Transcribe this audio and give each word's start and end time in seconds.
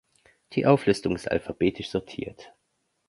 Die 0.53 0.65
Auflistung 0.65 1.15
ist 1.15 1.29
alphabetisch 1.29 1.91
sortiert. 1.91 2.55